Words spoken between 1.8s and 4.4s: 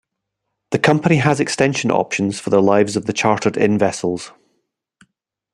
options for the lives of the chartered-in vessels.